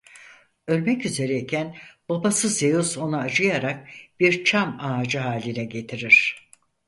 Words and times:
Ölmek 0.67 1.05
üzereyken 1.05 1.75
babası 2.09 2.49
Zeus 2.49 2.97
ona 2.97 3.19
acıyarak 3.19 3.87
bir 4.19 4.43
çam 4.43 4.77
ağacı 4.81 5.19
haline 5.19 5.65
getirir. 5.65 6.35